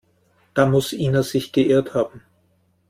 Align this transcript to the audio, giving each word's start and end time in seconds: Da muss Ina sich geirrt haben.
Da 0.55 0.65
muss 0.65 0.93
Ina 0.93 1.21
sich 1.21 1.51
geirrt 1.53 1.93
haben. 1.93 2.23